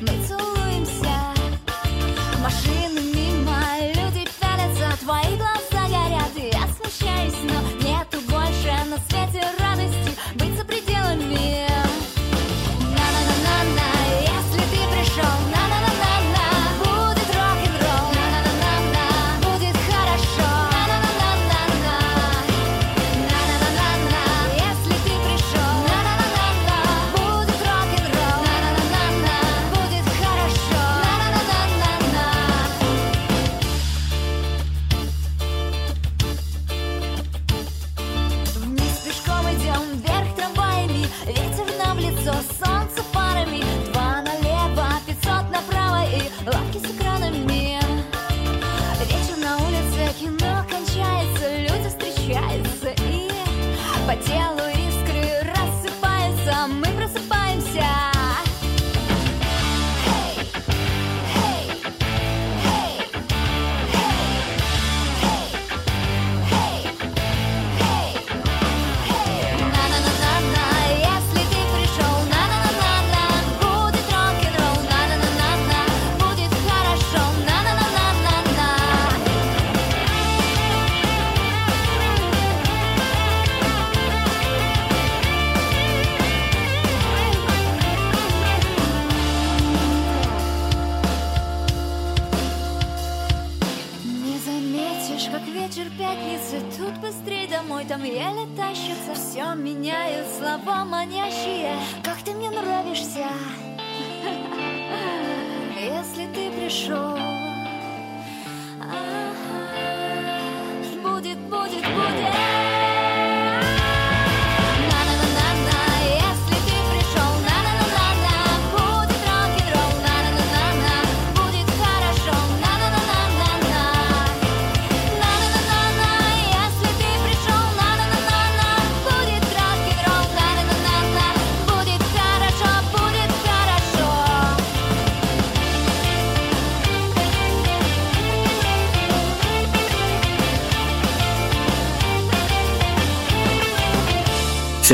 [0.00, 0.65] 没错。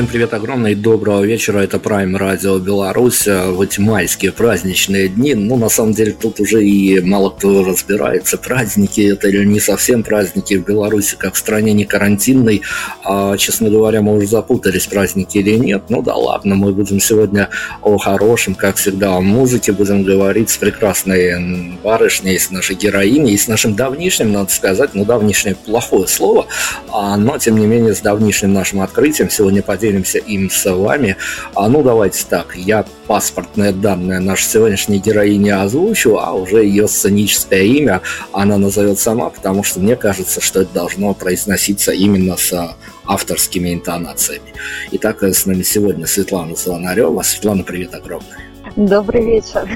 [0.03, 1.61] Всем привет огромное и доброго вечера.
[1.61, 5.33] Это Prime Radio Беларусь в эти майские праздничные дни.
[5.37, 10.03] Ну, на самом деле, тут уже и мало кто разбирается, праздники это или не совсем
[10.03, 12.63] праздники в Беларуси, как в стране не карантинной.
[13.05, 15.85] А, честно говоря, мы уже запутались, праздники или нет.
[15.89, 20.57] Ну да ладно, мы будем сегодня о хорошем, как всегда, о музыке будем говорить с
[20.57, 26.47] прекрасной барышней, с нашей героиней, с нашим давнишним, надо сказать, ну, давнишнее плохое слово,
[26.91, 31.17] а, но, тем не менее, с давнишним нашим открытием сегодня по поделимся им с вами.
[31.55, 37.63] А ну давайте так, я паспортные данные нашей сегодняшней героини озвучу, а уже ее сценическое
[37.63, 38.01] имя
[38.33, 44.55] она назовет сама, потому что мне кажется, что это должно произноситься именно с авторскими интонациями.
[44.93, 47.23] Итак, с нами сегодня Светлана Звонарева.
[47.23, 48.39] Светлана, привет огромное.
[48.77, 49.69] Добрый вечер.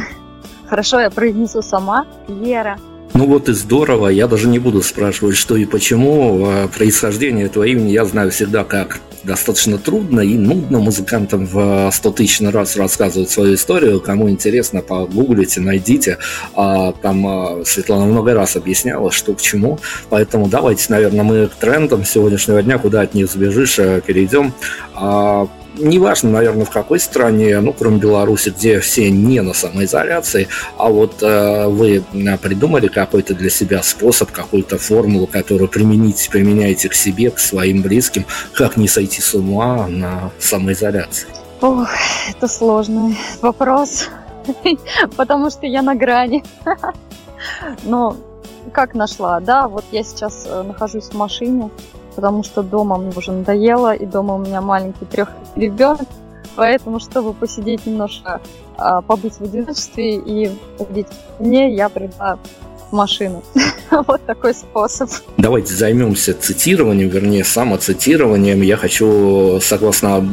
[0.68, 2.06] Хорошо, я произнесу сама.
[2.28, 2.78] Лера.
[3.14, 6.46] Ну вот и здорово, я даже не буду спрашивать, что и почему.
[6.46, 12.10] А происхождение этого имени я знаю всегда как достаточно трудно и нудно музыкантам в 100
[12.12, 14.00] тысяч раз рассказывать свою историю.
[14.00, 16.18] Кому интересно, погуглите, найдите.
[16.54, 19.78] А, там а, Светлана много раз объясняла, что к чему.
[20.08, 24.54] Поэтому давайте, наверное, мы к трендам сегодняшнего дня, куда от них сбежишь, э, перейдем.
[25.78, 31.22] Неважно, наверное, в какой стране, ну, кроме Беларуси, где все не на самоизоляции, а вот
[31.22, 37.30] э, вы э, придумали какой-то для себя способ, какую-то формулу, которую примените, применяете к себе,
[37.30, 38.24] к своим близким,
[38.54, 41.28] как не сойти с ума на самоизоляции?
[41.60, 41.88] Ох,
[42.30, 44.08] это сложный вопрос,
[45.16, 46.44] потому что я на грани.
[47.84, 48.16] Но
[48.72, 49.40] как нашла?
[49.40, 51.70] Да, вот я сейчас э, нахожусь в машине,
[52.16, 56.08] потому что дома мне уже надоело, и дома у меня маленький трех ребенок,
[56.56, 58.40] Поэтому, чтобы посидеть немножко,
[58.78, 61.06] а, побыть в одиночестве и победить
[61.38, 62.38] мне, я пришла
[62.92, 63.42] машину.
[64.06, 65.10] вот такой способ.
[65.36, 68.62] Давайте займемся цитированием, вернее, самоцитированием.
[68.62, 70.24] Я хочу, согласно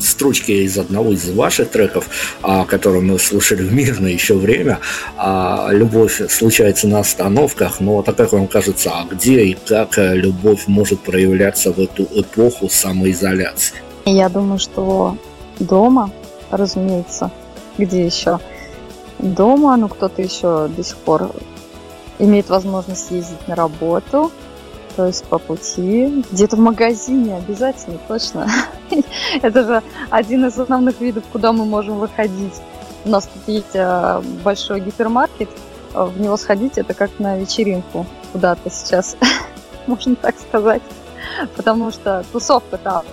[0.00, 2.08] строчке из одного из ваших треков,
[2.42, 4.78] а, который мы слушали в мирное еще время,
[5.16, 10.64] а, любовь случается на остановках, но так как вам кажется, а где и как любовь
[10.66, 13.76] может проявляться в эту эпоху самоизоляции?
[14.04, 15.16] Я думаю, что
[15.58, 16.10] дома,
[16.50, 17.30] разумеется,
[17.76, 18.38] где еще?
[19.18, 21.30] Дома, ну кто-то еще до сих пор
[22.18, 24.30] имеет возможность ездить на работу,
[24.96, 28.48] то есть по пути, где-то в магазине обязательно, точно.
[29.42, 32.54] Это же один из основных видов, куда мы можем выходить.
[33.04, 35.48] У нас тут есть э, большой гипермаркет,
[35.94, 39.16] в него сходить это как на вечеринку куда-то сейчас,
[39.86, 40.82] можно так сказать,
[41.56, 43.04] потому что тусовка там.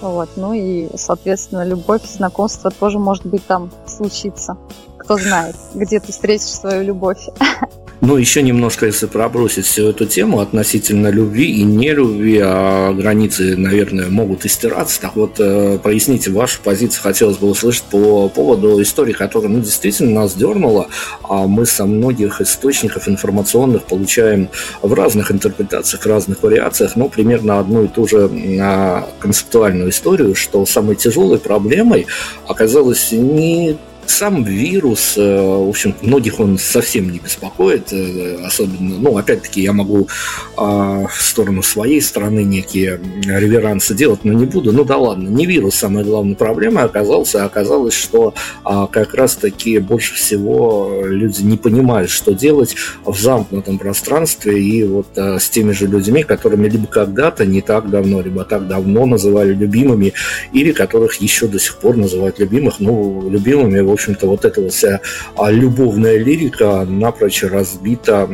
[0.00, 4.56] Вот, ну и, соответственно, любовь, знакомство тоже может быть там случиться.
[4.96, 7.28] Кто знает, где ты встретишь свою любовь.
[8.00, 14.08] Но еще немножко, если пробросить всю эту тему относительно любви и нелюбви, а границы, наверное,
[14.08, 15.00] могут истираться.
[15.02, 20.22] Так вот, э, поясните вашу позицию, хотелось бы услышать по поводу истории, которая ну, действительно
[20.22, 20.88] нас дернула.
[21.22, 24.48] А мы со многих источников информационных получаем
[24.80, 28.30] в разных интерпретациях, разных вариациях, но примерно одну и ту же
[28.60, 32.06] а, концептуальную историю, что самой тяжелой проблемой
[32.46, 33.76] оказалось не
[34.10, 39.72] сам вирус, э, в общем, многих он совсем не беспокоит, э, особенно, ну, опять-таки, я
[39.72, 40.08] могу
[40.56, 45.46] а, в сторону своей страны некие реверансы делать, но не буду, ну да ладно, не
[45.46, 48.34] вирус самая главная проблема оказался, оказалось, что
[48.64, 55.06] а, как раз-таки больше всего люди не понимают, что делать в замкнутом пространстве и вот
[55.16, 59.54] а, с теми же людьми, которыми либо когда-то, не так давно, либо так давно называли
[59.54, 60.12] любимыми,
[60.52, 65.00] или которых еще до сих пор называют любимых, ну, любимыми, в общем-то, вот эта вся
[65.36, 68.28] а, любовная лирика напрочь разбита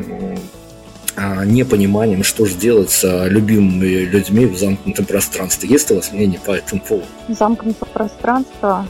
[1.17, 5.69] а, непониманием, что же делать с любимыми людьми в замкнутом пространстве.
[5.69, 7.07] Есть у вас мнение по этому поводу?
[7.29, 8.87] Замкнутое пространство,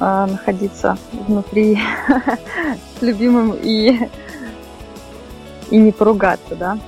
[0.00, 1.78] э, находиться внутри
[2.98, 4.08] с любимым и,
[5.70, 6.78] и не поругаться, да?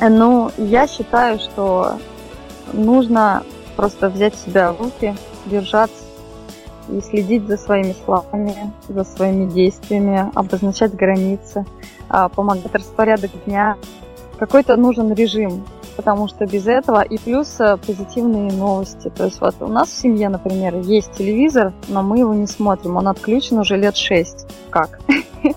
[0.00, 1.98] Ну, я считаю, что
[2.72, 3.42] нужно
[3.76, 5.16] просто взять себя в руки,
[5.46, 6.05] держаться
[6.88, 11.64] и следить за своими словами, за своими действиями, обозначать границы,
[12.08, 13.76] а, помогать распорядок дня.
[14.38, 15.64] Какой-то нужен режим,
[15.96, 19.10] потому что без этого и плюс э, позитивные новости.
[19.16, 22.96] То есть вот у нас в семье, например, есть телевизор, но мы его не смотрим,
[22.96, 24.46] он отключен уже лет шесть.
[24.70, 25.00] Как?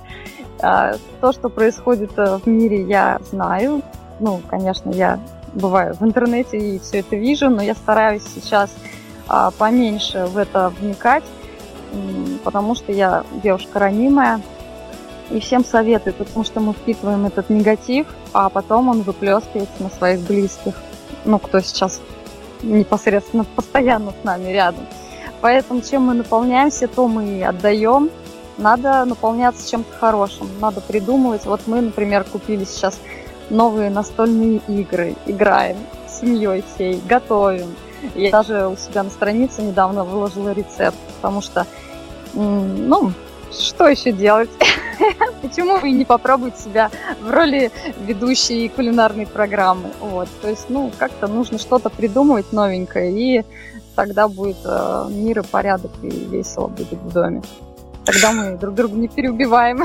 [0.62, 3.81] А, то, что происходит э, в мире, я знаю.
[4.20, 5.18] Ну, конечно, я
[5.54, 8.70] бываю в интернете и все это вижу, но я стараюсь сейчас
[9.58, 11.24] поменьше в это вникать,
[12.44, 14.42] потому что я девушка ранимая.
[15.30, 20.22] И всем советую, потому что мы впитываем этот негатив, а потом он выплескивается на своих
[20.22, 20.74] близких.
[21.24, 22.02] Ну, кто сейчас
[22.64, 24.88] непосредственно постоянно с нами рядом.
[25.42, 28.10] Поэтому чем мы наполняемся, то мы и отдаем.
[28.58, 31.46] Надо наполняться чем-то хорошим, надо придумывать.
[31.46, 33.00] Вот мы, например, купили сейчас
[33.50, 35.78] новые настольные игры, играем
[36.08, 37.76] с семьей всей, готовим
[38.16, 41.66] я даже у себя на странице недавно выложила рецепт, потому что,
[42.33, 43.12] ну,
[43.52, 44.50] что еще делать?
[45.42, 47.71] Почему вы не попробуете себя в роли
[48.06, 49.92] ведущей кулинарной программы?
[50.02, 53.45] Вот, то есть, ну, как-то нужно что-то придумывать новенькое, и
[53.95, 57.42] тогда будет э, мир и порядок, и весело будет в доме.
[58.11, 59.83] Тогда мы друг друга не переубиваем.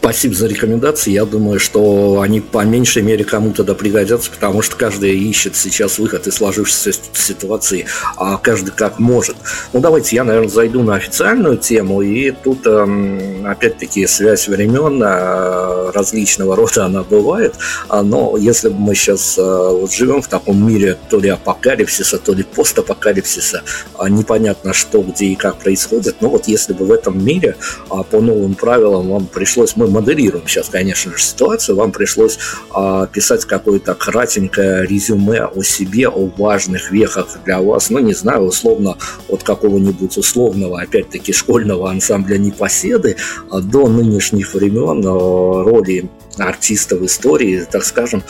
[0.00, 1.10] Спасибо за рекомендации.
[1.10, 5.98] Я думаю, что они по меньшей мере кому-то да пригодятся, потому что каждый ищет сейчас
[5.98, 9.36] выход из сложившейся ситуации, а каждый как может.
[9.72, 15.90] Ну, давайте я, наверное, зайду на официальную тему, и тут, эм, опять-таки, связь времен э,
[15.90, 17.54] различного рода она бывает,
[17.88, 22.18] а, но если бы мы сейчас э, вот живем в таком мире то ли апокалипсиса,
[22.18, 23.62] то ли постапокалипсиса,
[23.98, 27.56] а, непонятно что, где и как происходит, но вот если бы в этом мире
[27.90, 32.38] а, по новым правилам вам пришлось, мы моделируем сейчас, конечно же, ситуацию, вам пришлось
[32.70, 38.42] а, писать какое-то кратенькое резюме о себе, о важных вехах для вас, ну, не знаю,
[38.42, 38.96] условно,
[39.28, 43.16] от какого-нибудь условного, опять-таки, школьного ансамбля непоседы
[43.50, 46.08] а, до нынешних времен роли
[46.38, 48.22] артиста в истории, так скажем,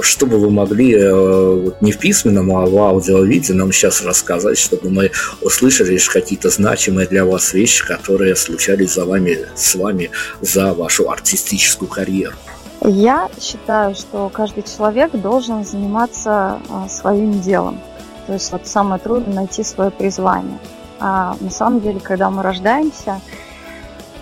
[0.00, 5.10] чтобы вы могли э, не в письменном, а в аудио-виде нам сейчас рассказать, чтобы мы
[5.40, 10.10] услышали какие-то значимые для вас вещи, которые случались за вами, с вами
[10.40, 12.36] за вашу артистическую карьеру?
[12.82, 17.80] Я считаю, что каждый человек должен заниматься а, своим делом.
[18.26, 20.58] То есть вот самое трудное найти свое призвание.
[21.00, 23.20] А на самом деле, когда мы рождаемся,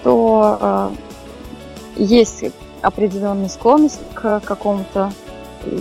[0.03, 2.45] то э, есть
[2.83, 5.13] определенная склонность к какому-то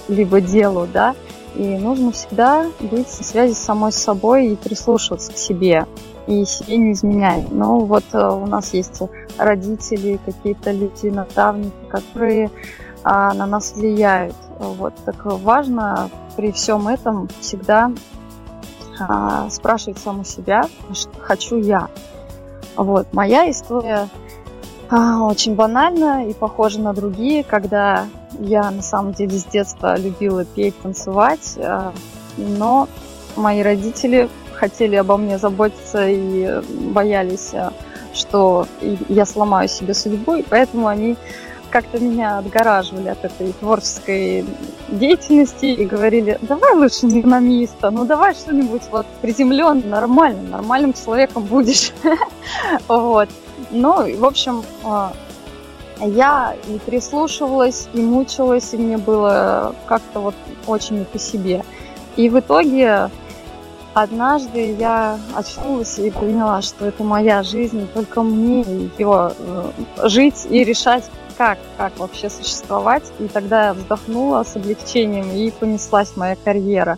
[0.08, 1.16] либо делу, да,
[1.56, 5.86] и нужно всегда быть в связи с самой собой и прислушиваться к себе,
[6.28, 7.52] и себе не изменять.
[7.52, 9.00] Но вот э, у нас есть
[9.38, 12.52] родители, какие-то люди, наставники, которые
[13.04, 14.36] а, на нас влияют.
[14.58, 17.92] Вот так важно при всем этом всегда
[19.00, 21.88] а, спрашивать саму себя, что хочу я.
[22.76, 24.10] Вот моя история
[24.90, 28.06] очень банальна и похожа на другие, когда
[28.40, 31.94] я на самом деле с детства любила петь, танцевать, а,
[32.38, 32.88] но
[33.36, 36.62] мои родители хотели обо мне заботиться и
[36.92, 37.74] боялись, а,
[38.14, 38.68] что
[39.10, 41.16] я сломаю себе судьбу, и поэтому они
[41.72, 44.46] как-то меня отгораживали от этой творческой
[44.88, 51.44] деятельности и говорили, давай лучше не экономиста, ну давай что-нибудь вот приземленное, нормальным, нормальным человеком
[51.44, 51.92] будешь.
[52.88, 53.30] Вот.
[53.72, 54.64] Ну, в общем,
[56.00, 60.36] я и прислушивалась, и мучилась, и мне было как-то вот
[60.68, 61.64] очень не по себе.
[62.16, 63.10] И в итоге
[63.94, 69.72] однажды я очнулась и поняла, что это моя жизнь, только мне ее э,
[70.04, 71.04] жить и решать,
[71.38, 73.04] как, как вообще существовать.
[73.20, 76.98] И тогда я вздохнула с облегчением, и понеслась моя карьера.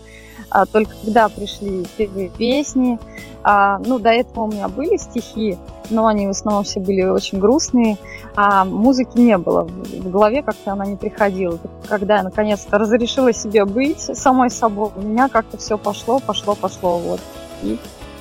[0.49, 2.99] А только когда пришли первые песни,
[3.49, 5.57] а, ну, до этого у меня были стихи,
[5.89, 7.97] но они в основном все были очень грустные,
[8.35, 9.63] а музыки не было.
[9.63, 11.57] В голове как-то она не приходила.
[11.87, 16.97] Когда я наконец-то разрешила себе быть самой собой, у меня как-то все пошло, пошло, пошло.
[16.97, 17.21] Вот.
[17.63, 17.79] И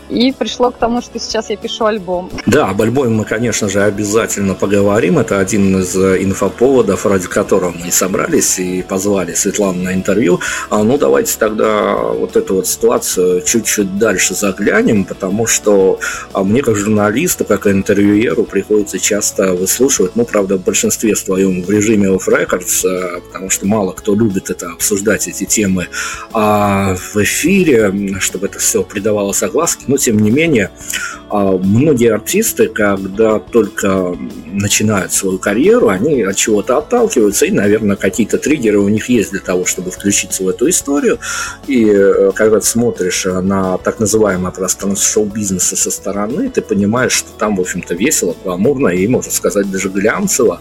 [0.09, 2.31] и пришло к тому, что сейчас я пишу альбом.
[2.47, 5.19] Да, об альбоме мы, конечно же, обязательно поговорим.
[5.19, 10.41] Это один из э, инфоповодов, ради которого мы собрались и позвали Светлану на интервью.
[10.71, 15.99] А, ну, давайте тогда вот эту вот ситуацию чуть-чуть дальше заглянем, потому что
[16.33, 21.71] а, мне, как журналисту, как интервьюеру, приходится часто выслушивать, ну, правда, в большинстве своем в
[21.71, 25.89] режиме off records, э, потому что мало кто любит это обсуждать, эти темы
[26.33, 29.85] а в эфире, чтобы это все придавало огласке.
[29.87, 30.71] Ну, но тем не менее,
[31.31, 38.37] а, многие артисты, когда только начинают свою карьеру, они от чего-то отталкиваются, и, наверное, какие-то
[38.37, 41.19] триггеры у них есть для того, чтобы включиться в эту историю.
[41.67, 47.31] И э, когда ты смотришь на так называемое пространство шоу-бизнеса со стороны, ты понимаешь, что
[47.39, 50.61] там, в общем-то, весело, гламурно и, можно сказать, даже глянцево.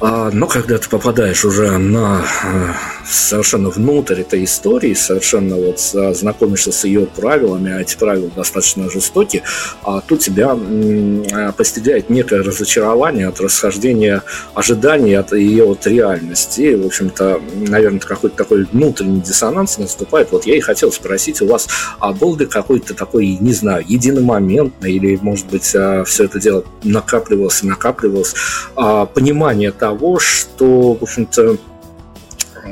[0.00, 2.72] А, но когда ты попадаешь уже на э,
[3.04, 9.42] совершенно внутрь этой истории, совершенно вот знакомишься с ее правилами, а эти правила достаточно жестокие,
[9.82, 14.22] а тут тебя э, постигает некое разочарование от расхождения
[14.54, 16.60] ожиданий от ее вот реальности.
[16.60, 20.30] И, в общем-то, наверное, какой-то такой внутренний диссонанс наступает.
[20.30, 21.66] Вот я и хотел спросить у вас,
[21.98, 26.64] а был ли какой-то такой, не знаю, единомоментный или, может быть, а, все это дело
[26.84, 28.34] накапливалось, накапливалось,
[28.76, 31.56] а, понимание того, того, что, в общем-то,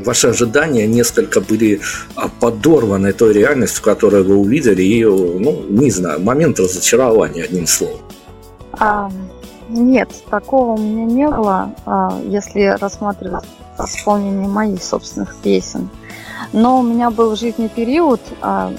[0.05, 1.81] ваши ожидания несколько были
[2.15, 8.01] а, подорваны той реальностью, которую вы увидели, и, ну, не знаю, момент разочарования, одним словом.
[8.79, 9.11] А,
[9.71, 13.45] нет, такого у меня не было, а, если рассматривать
[13.79, 15.89] исполнение моих собственных песен.
[16.53, 18.75] Но у меня был жизненный период, а,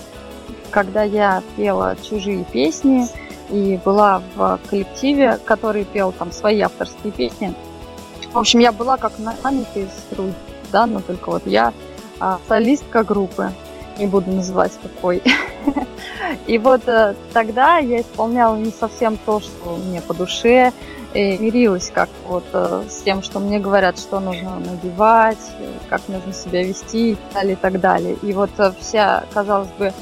[0.70, 3.08] когда я пела чужие песни
[3.50, 7.56] и была в коллективе, который пел там свои авторские песни–
[8.34, 10.34] в общем, я была как наемник из труд,
[10.72, 11.74] да, но только вот я
[12.20, 13.52] а, солистка группы,
[13.98, 15.22] не буду называть какой.
[16.48, 20.72] И вот э, тогда я исполняла не совсем то, что мне по душе,
[21.14, 25.38] и мирилась как вот э, с тем, что мне говорят, что нужно надевать,
[25.90, 28.18] как нужно себя вести и так далее, и так далее.
[28.22, 29.94] И вот э, вся, казалось бы,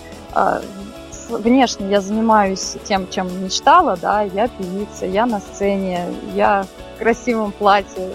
[1.29, 6.65] внешне я занимаюсь тем, чем мечтала, да, я певица, я на сцене, я
[6.97, 8.09] красивом платье,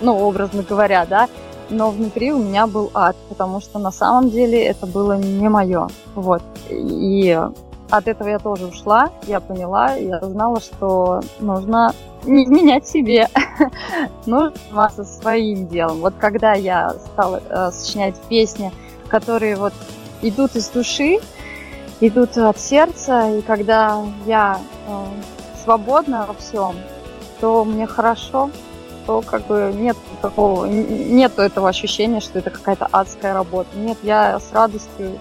[0.00, 1.28] ну, образно говоря, да,
[1.70, 5.88] но внутри у меня был ад, потому что на самом деле это было не мое,
[6.14, 7.38] вот, и
[7.90, 11.94] от этого я тоже ушла, я поняла, я знала, что нужно
[12.24, 13.28] не изменять себе,
[14.26, 16.00] нужно заниматься своим делом.
[16.00, 18.72] Вот когда я стала э, сочинять песни,
[19.08, 19.72] которые вот
[20.20, 21.18] идут из души,
[22.00, 25.04] идут от сердца, и когда я э,
[25.64, 26.74] свободна во всем,
[27.40, 28.50] то мне хорошо,
[29.06, 33.70] то как бы нет такого, нет этого ощущения, что это какая-то адская работа.
[33.76, 35.18] Нет, я с радостью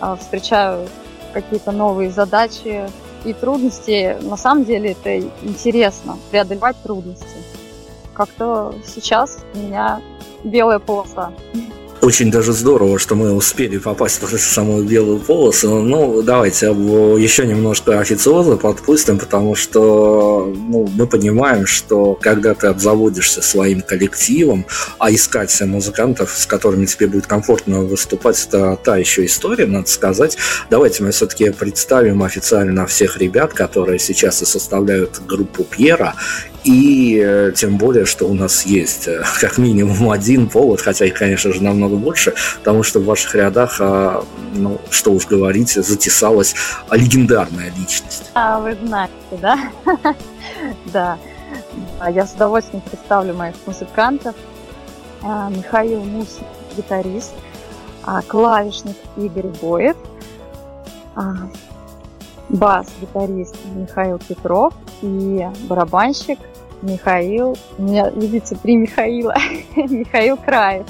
[0.00, 0.88] э, встречаю
[1.32, 2.88] какие-то новые задачи
[3.24, 4.16] и трудности.
[4.20, 7.26] На самом деле это интересно, преодолевать трудности.
[8.14, 10.00] Как-то сейчас у меня
[10.44, 11.32] белая полоса.
[12.02, 15.80] Очень даже здорово, что мы успели попасть в самую белую полосу.
[15.80, 23.42] Ну, давайте еще немножко официоза подпустим, потому что ну, мы понимаем, что когда ты обзаводишься
[23.42, 24.66] своим коллективом,
[24.98, 30.36] а искать музыкантов, с которыми тебе будет комфортно выступать, это та еще история, надо сказать.
[30.70, 36.14] Давайте мы все-таки представим официально всех ребят, которые сейчас и составляют группу Пьера,
[36.64, 41.14] и э, тем более, что у нас есть э, как минимум один повод, хотя их,
[41.14, 44.24] конечно же, намного больше, потому что в ваших рядах, а,
[44.54, 46.54] ну, что уж говорить, затесалась
[46.90, 48.30] легендарная личность.
[48.34, 49.58] А, вы знаете, да?
[50.92, 51.18] Да.
[52.08, 54.36] Я с удовольствием представлю моих музыкантов.
[55.22, 56.44] А, Михаил Мусин,
[56.76, 57.32] гитарист,
[58.04, 59.96] а, клавишник Игорь Боев,
[62.50, 66.38] бас-гитарист Михаил Петров и барабанщик
[66.82, 69.34] Михаил, у меня, видите, три Михаила,
[69.76, 70.86] Михаил Краев.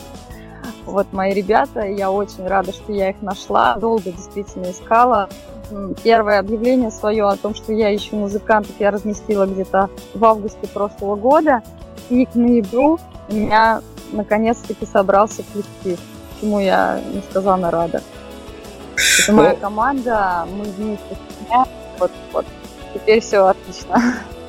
[0.86, 5.28] Вот мои ребята, я очень рада, что я их нашла, долго действительно искала.
[6.02, 11.14] Первое объявление свое о том, что я ищу музыкантов, я разместила где-то в августе прошлого
[11.14, 11.62] года.
[12.08, 16.00] И к ноябрю у меня наконец-таки собрался коллектив,
[16.40, 18.02] чему я несказанно рада.
[19.22, 21.16] Это моя команда, мы вместе
[21.98, 22.46] вот, вот.
[22.94, 24.16] Теперь все отлично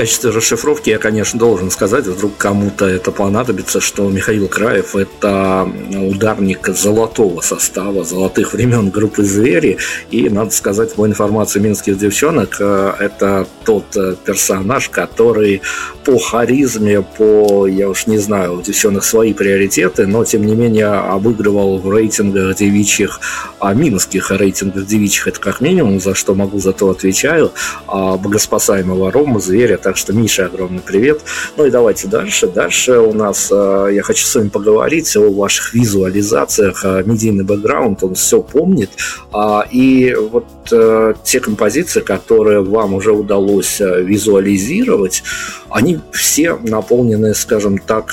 [0.00, 6.68] качестве расшифровки я, конечно, должен сказать, вдруг кому-то это понадобится, что Михаил Краев– это ударник
[6.68, 9.76] золотого состава, золотых времен группы «Звери».
[10.10, 15.60] И, надо сказать, по информации минских девчонок, э, это тот э, персонаж, который
[16.06, 20.86] по харизме, по, я уж не знаю, у девчонок свои приоритеты, но, тем не менее,
[20.86, 23.20] обыгрывал в рейтингах девичьих,
[23.58, 27.52] а минских рейтингах девичьих это как минимум, за что могу, за то отвечаю,
[27.86, 31.20] а богоспасаемого Рома, Зверя, так что, Миша, огромный привет.
[31.56, 32.46] Ну и давайте дальше.
[32.46, 36.84] Дальше у нас, э, я хочу с вами поговорить о ваших визуализациях.
[36.84, 38.90] Э, медийный бэкграунд, он все помнит.
[39.32, 45.24] А, и вот э, те композиции, которые вам уже удалось визуализировать,
[45.70, 48.12] они все наполнены, скажем так,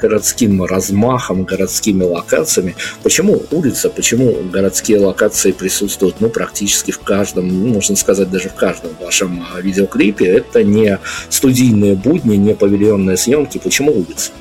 [0.00, 2.76] городским размахом, городскими локациями.
[3.02, 8.54] Почему улица, почему городские локации присутствуют ну, практически в каждом, ну, можно сказать, даже в
[8.54, 10.26] каждом вашем видеоклипе?
[10.26, 13.58] Это не студийные будни, не павильонные съемки.
[13.58, 14.32] Почему улица?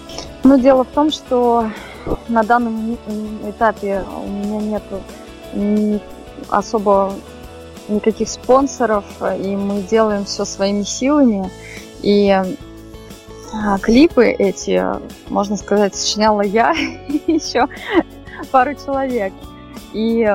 [0.44, 1.70] Ну, дело в том, что
[2.28, 2.98] на данном
[3.48, 4.84] этапе у меня нет
[6.50, 7.14] особо
[7.88, 9.06] никаких спонсоров,
[9.44, 11.50] и мы делаем все своими силами.
[12.02, 12.30] И
[13.54, 14.84] а, клипы эти,
[15.30, 16.74] можно сказать, сочиняла я
[17.08, 17.68] и еще
[18.52, 19.34] пару человек.
[19.96, 20.30] И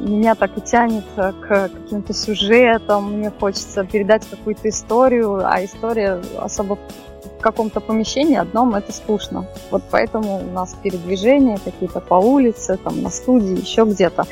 [0.00, 6.76] меня так и тянет к каким-то сюжетам, мне хочется передать какую-то историю, а история особо
[6.76, 9.46] в каком-то помещении одном это скучно.
[9.70, 14.26] Вот поэтому у нас передвижения какие-то по улице, там на студии, еще где-то.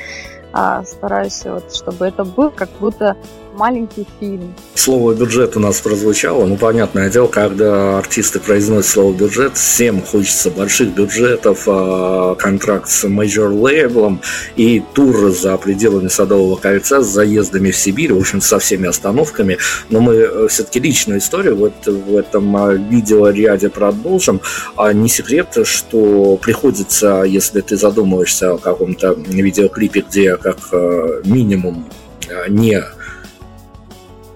[0.53, 3.17] А стараюсь, вот, чтобы это был как будто
[3.57, 4.55] маленький фильм.
[4.75, 6.47] Слово бюджет у нас прозвучало.
[6.47, 13.09] Ну, понятное дело, когда артисты произносят слово бюджет, всем хочется больших бюджетов, а, контракт с
[13.09, 14.21] major лейблом
[14.57, 19.59] и тур за пределами Садового кольца с заездами в Сибирь, в общем, со всеми остановками.
[19.89, 24.41] Но мы э, все-таки личную историю вот в этом а, видеоряде продолжим.
[24.77, 31.87] А не секрет, что приходится, если ты задумываешься о каком-то видеоклипе, где как э, минимум
[32.29, 32.83] э, не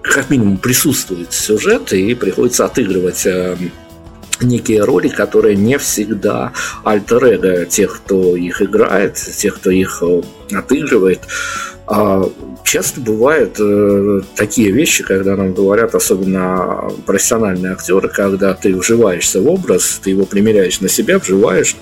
[0.01, 3.55] как минимум присутствует сюжет, и приходится отыгрывать э,
[4.41, 10.21] некие роли, которые не всегда альтер тех, кто их играет, тех, кто их э,
[10.53, 11.21] отыгрывает.
[11.87, 12.23] А
[12.63, 19.47] часто бывают э, такие вещи, когда нам говорят, особенно профессиональные актеры, когда ты вживаешься в
[19.47, 21.75] образ, ты его примеряешь на себя, вживаешь,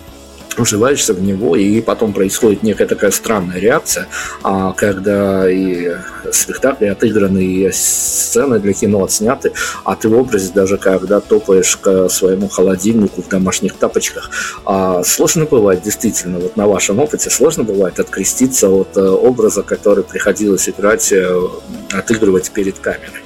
[0.64, 4.08] вживаешься в него, и потом происходит некая такая странная реакция,
[4.44, 5.96] а когда и
[6.32, 12.10] спектакли отыграны, и сцены для кино отсняты, а ты в образе даже когда топаешь к
[12.10, 14.30] своему холодильнику в домашних тапочках,
[14.66, 20.04] а сложно бывает действительно, вот на вашем опыте сложно бывает откреститься от э, образа, который
[20.04, 21.40] приходилось играть, э,
[21.92, 23.24] отыгрывать перед камерой.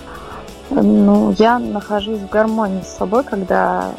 [0.69, 3.91] Ну, я нахожусь в гармонии с собой, когда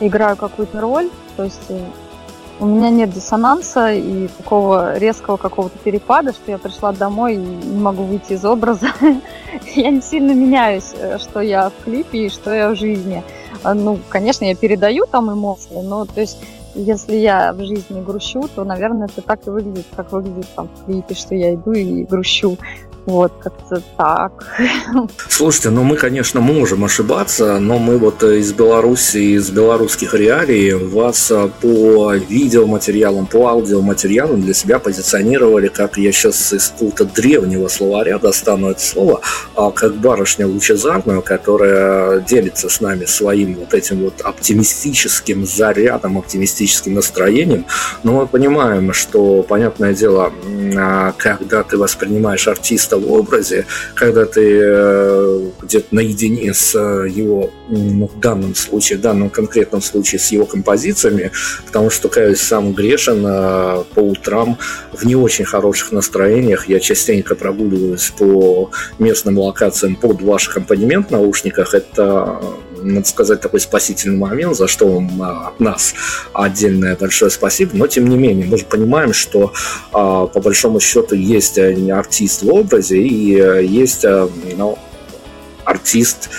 [0.00, 1.80] э, играю какую-то роль, то есть э,
[2.58, 7.80] у меня нет диссонанса и такого резкого какого-то перепада, что я пришла домой и не
[7.80, 8.88] могу выйти из образа.
[9.74, 13.24] я не сильно меняюсь, э, что я в клипе и что я в жизни.
[13.62, 16.36] А, ну, конечно, я передаю там эмоции, но то есть
[16.74, 20.84] если я в жизни грущу, то, наверное, это так и выглядит, как выглядит там в
[20.84, 22.58] клипе, что я иду и грущу.
[23.10, 24.32] Вот, как-то так.
[25.28, 31.28] Слушайте, ну мы, конечно, можем ошибаться, но мы вот из Беларуси, из белорусских реалий вас
[31.32, 38.18] а, по видеоматериалам, по аудиоматериалам для себя позиционировали, как я сейчас из какого-то древнего словаря
[38.18, 39.22] достану это слово,
[39.56, 46.94] а, как барышня лучезарную, которая делится с нами своим вот этим вот оптимистическим зарядом, оптимистическим
[46.94, 47.66] настроением.
[48.04, 50.32] Но мы понимаем, что, понятное дело,
[50.76, 58.08] а, когда ты воспринимаешь артиста образе, когда ты э, где-то наедине с э, его, ну,
[58.08, 61.30] в данном случае, в данном конкретном случае с его композициями,
[61.66, 64.58] потому что, каюсь, сам грешен э, по утрам
[64.92, 66.68] в не очень хороших настроениях.
[66.68, 71.74] Я частенько прогуливаюсь по местным локациям под ваш аккомпанемент в наушниках.
[71.74, 72.40] Это
[72.82, 75.94] надо сказать, такой спасительный момент, за что вам от нас
[76.32, 77.72] отдельное большое спасибо.
[77.74, 79.52] Но, тем не менее, мы же понимаем, что
[79.92, 84.78] а, по большому счету есть артист в образе и э, есть э, ну,
[85.64, 86.30] артист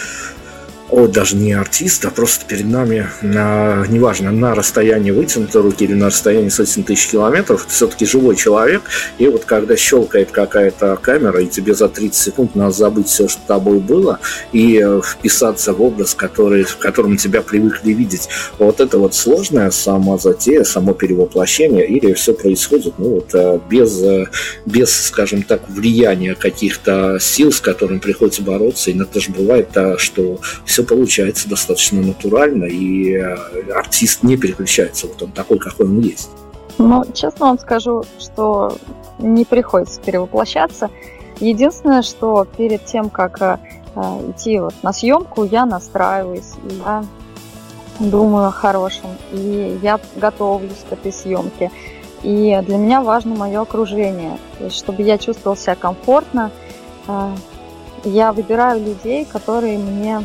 [0.91, 5.93] о, даже не артист, а просто перед нами, на, неважно, на расстоянии вытянутой руки или
[5.93, 8.83] на расстоянии сотен тысяч километров, это все-таки живой человек,
[9.17, 13.39] и вот когда щелкает какая-то камера, и тебе за 30 секунд надо забыть все, что
[13.39, 14.19] с тобой было,
[14.51, 18.27] и э, вписаться в образ, который, в котором тебя привыкли видеть,
[18.59, 24.01] вот это вот сложная сама затея, само перевоплощение, или все происходит, ну вот, э, без,
[24.03, 24.27] э,
[24.65, 30.80] без, скажем так, влияния каких-то сил, с которыми приходится бороться, иногда же бывает, что все
[30.81, 36.29] все получается достаточно натурально, и э, артист не переключается, вот он такой, какой он есть.
[36.77, 38.75] Ну, честно вам скажу, что
[39.19, 40.89] не приходится перевоплощаться.
[41.39, 43.57] Единственное, что перед тем, как э,
[44.29, 47.03] идти вот на съемку, я настраиваюсь, и я
[47.99, 51.71] думаю о хорошем, и я готовлюсь к этой съемке.
[52.23, 56.51] И для меня важно мое окружение, есть чтобы я чувствовал себя комфортно.
[57.07, 57.29] Э,
[58.03, 60.21] я выбираю людей, которые мне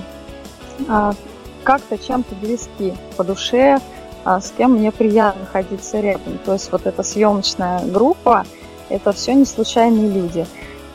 [1.67, 3.79] как-то чем-то близки по душе,
[4.25, 6.39] а, с кем мне приятно находиться рядом.
[6.45, 8.45] То есть вот эта съемочная группа,
[8.89, 10.47] это все не случайные люди.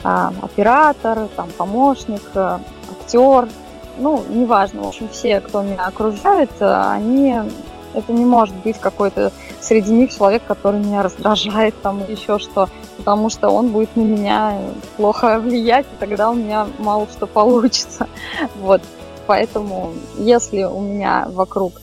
[0.03, 3.49] А, оператор, там, помощник, актер,
[3.97, 7.35] ну, неважно, в общем, все, кто меня окружает, они,
[7.93, 13.29] это не может быть какой-то среди них человек, который меня раздражает, там, еще что, потому
[13.29, 14.57] что он будет на меня
[14.97, 18.07] плохо влиять, и тогда у меня мало что получится.
[18.61, 18.81] Вот
[19.27, 21.73] поэтому если у меня вокруг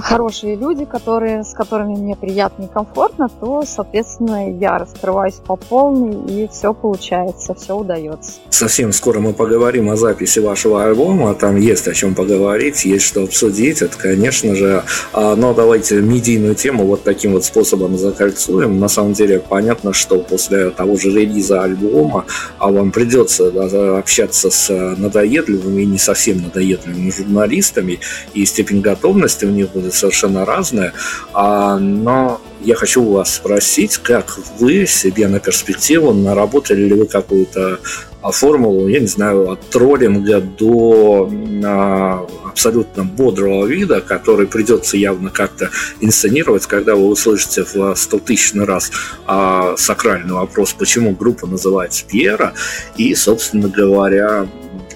[0.00, 6.24] хорошие люди, которые, с которыми мне приятно и комфортно, то, соответственно, я раскрываюсь по полной,
[6.26, 8.32] и все получается, все удается.
[8.50, 13.22] Совсем скоро мы поговорим о записи вашего альбома, там есть о чем поговорить, есть что
[13.22, 18.78] обсудить, это, конечно же, а, но давайте медийную тему вот таким вот способом закольцуем.
[18.78, 22.24] На самом деле, понятно, что после того же релиза альбома
[22.58, 23.48] а вам придется
[23.98, 28.00] общаться с надоедливыми и не совсем надоедливыми журналистами,
[28.34, 30.92] и степень готовности у них них будет совершенно разное.
[31.32, 37.06] А, но я хочу у вас спросить, как вы себе на перспективу, наработали ли вы
[37.06, 37.80] какую-то
[38.22, 41.30] а, формулу, я не знаю, от троллинга до
[41.64, 45.70] а, абсолютно бодрого вида, который придется явно как-то
[46.00, 48.90] инсценировать, когда вы услышите в 100 тысячный раз
[49.26, 52.52] а, сакральный вопрос, почему группа называется Пьера,
[52.96, 54.46] и, собственно говоря,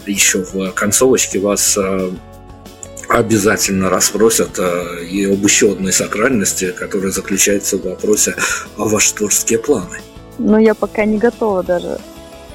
[0.07, 2.11] еще в концовочке вас а,
[3.09, 8.35] обязательно расспросят э, и об еще одной сакральности, которая заключается в вопросе
[8.77, 10.01] о ваши творческие планы.
[10.39, 11.99] Ну, я пока не готова даже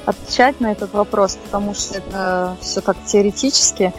[0.04, 3.92] отвечать на этот вопрос, потому что это все так теоретически,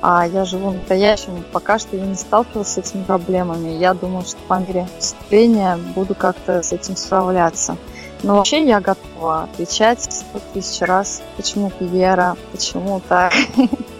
[0.00, 3.70] а я живу настоящим, пока что я не сталкивалась с этими проблемами.
[3.70, 7.76] Я думаю, что по мере вступления буду как-то с этим справляться.
[8.22, 13.32] Но вообще я готова отвечать сто тысяч раз, почему Пьера, почему так.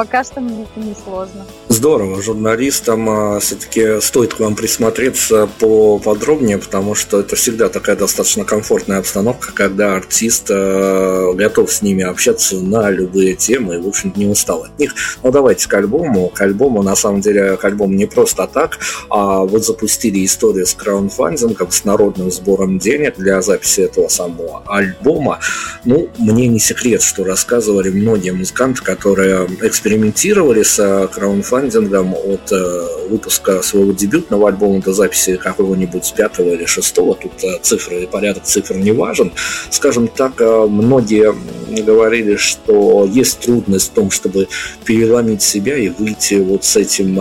[0.00, 1.44] Пока что мне это не сложно.
[1.68, 8.46] Здорово, журналистам а, все-таки стоит к вам присмотреться поподробнее, потому что это всегда такая достаточно
[8.46, 14.10] комфортная обстановка, когда артист а, готов с ними общаться на любые темы и, в общем
[14.16, 14.94] не устал от них.
[15.22, 16.30] Но давайте к альбому.
[16.30, 18.78] К альбому, на самом деле, к альбому не просто так,
[19.10, 25.40] а вот запустили историю с краундфандингом, с народным сбором денег для записи этого самого альбома.
[25.84, 29.89] Ну, мне не секрет, что рассказывали многие музыканты, которые экспериментировали
[30.64, 37.14] с э, краундфандингом от э, выпуска своего дебютного альбома до записи какого-нибудь пятого или шестого.
[37.14, 39.32] Тут э, цифры и порядок цифр не важен.
[39.70, 41.34] Скажем так, многие
[41.82, 44.48] говорили, что есть трудность в том, чтобы
[44.84, 47.18] переломить себя и выйти вот с этим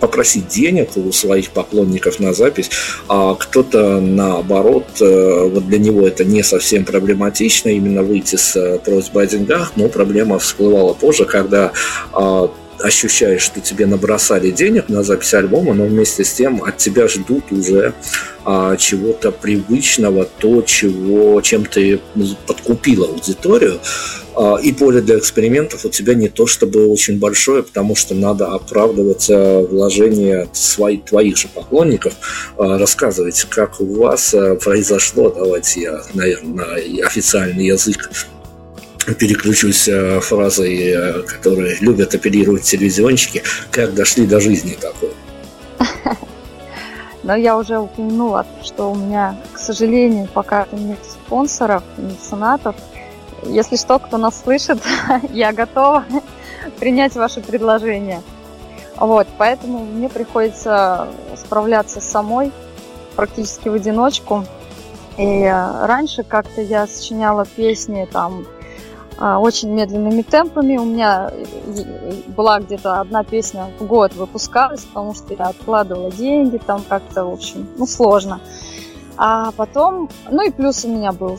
[0.00, 2.70] попросить денег у своих поклонников на запись,
[3.08, 9.26] а кто-то наоборот, вот для него это не совсем проблематично, именно выйти с просьбой о
[9.26, 11.72] деньгах, но проблема всплывала позже, когда
[12.82, 17.50] ощущаешь, что тебе набросали денег на запись альбома, но вместе с тем от тебя ждут
[17.50, 17.94] уже
[18.44, 22.00] а, чего-то привычного, то, чего, чем ты
[22.46, 23.80] подкупила аудиторию.
[24.34, 28.48] А, и поле для экспериментов у тебя не то чтобы очень большое, потому что надо
[28.48, 32.14] оправдывать вложения своих, твоих же поклонников.
[32.56, 38.10] А, рассказывайте, как у вас а, произошло, давайте я, наверное, на официальный язык
[39.18, 39.88] переключусь
[40.22, 45.10] фразой, э, которые любят апеллировать телевизионщики, как дошли до жизни такой.
[47.22, 52.76] Но я уже упомянула, что у меня, к сожалению, пока нет спонсоров, меценатов.
[53.44, 54.78] Если что, кто нас слышит,
[55.32, 56.04] я готова
[56.78, 58.22] принять ваше предложение.
[58.96, 62.52] Вот, поэтому мне приходится справляться самой,
[63.16, 64.46] практически в одиночку.
[65.16, 68.46] И э, раньше как-то я сочиняла песни там
[69.20, 70.78] очень медленными темпами.
[70.78, 71.30] У меня
[72.36, 77.32] была где-то одна песня в год выпускалась, потому что я откладывала деньги, там как-то, в
[77.32, 78.40] общем, ну, сложно.
[79.16, 81.38] А потом, ну и плюс у меня был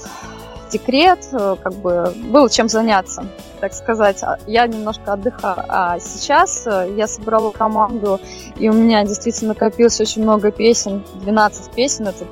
[0.72, 3.26] декрет, э, как бы было чем заняться,
[3.60, 4.24] так сказать.
[4.24, 5.66] А, я немножко отдыхала.
[5.68, 8.20] А сейчас э, я собрала команду,
[8.58, 12.26] и у меня действительно накопилось очень много песен, 12 песен, это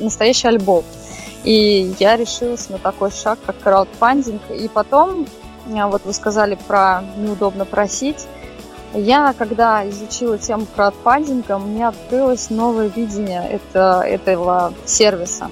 [0.00, 0.84] настоящий альбом.
[1.44, 4.42] И я решилась на такой шаг, как краудфандинг.
[4.50, 5.26] И потом,
[5.66, 8.26] э, вот вы сказали про неудобно просить,
[8.94, 15.50] я, когда изучила тему краудфандинга, меня открылось новое видение это, этого сервиса,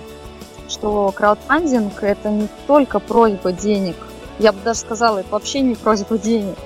[0.69, 3.97] что краудфандинг– это не только просьба денег,
[4.39, 6.57] я бы даже сказала, это вообще не просьба денег,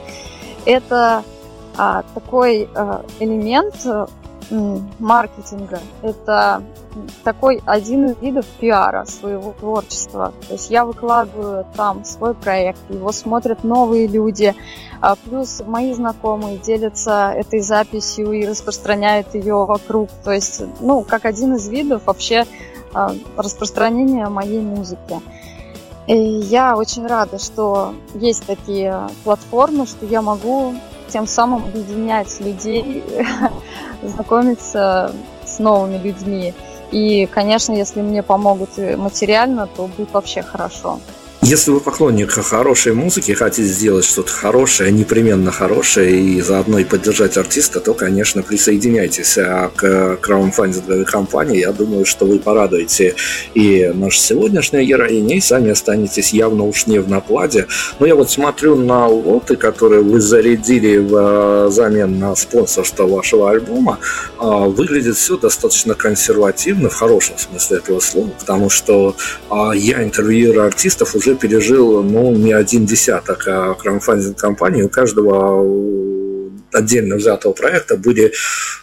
[0.66, 1.22] это
[1.76, 3.76] а, такой а, элемент
[4.98, 5.80] маркетинга.
[6.02, 6.62] Это
[7.22, 10.32] такой один из видов пиара своего творчества.
[10.46, 14.54] То есть я выкладываю там свой проект, его смотрят новые люди,
[15.00, 20.08] а плюс мои знакомые делятся этой записью и распространяют ее вокруг.
[20.24, 22.46] То есть, ну, как один из видов вообще
[22.92, 25.20] а, распространения моей музыки.
[26.06, 30.74] И я очень рада, что есть такие платформы, что я могу
[31.08, 33.02] тем самым объединять людей,
[34.02, 35.12] знакомиться
[35.46, 36.54] с новыми людьми.
[36.90, 41.00] И, конечно, если мне помогут материально, то будет вообще хорошо.
[41.46, 47.36] Если вы поклонник хорошей музыки, хотите сделать что-то хорошее, непременно хорошее, и заодно и поддержать
[47.36, 51.58] артиста, то, конечно, присоединяйтесь а к краундфандинговой компании.
[51.58, 53.14] Я думаю, что вы порадуете
[53.52, 57.66] и нашу сегодняшнюю героиню, и сами останетесь явно уж не в накладе.
[57.98, 63.98] Но я вот смотрю на лоты, которые вы зарядили в замен на спонсорство вашего альбома.
[64.38, 69.14] А, выглядит все достаточно консервативно, в хорошем смысле этого слова, потому что
[69.50, 74.82] а, я интервьюирую артистов уже пережил, ну, не один десяток а краудфандинг компаний.
[74.82, 75.64] У каждого
[76.74, 78.32] отдельно взятого проекта были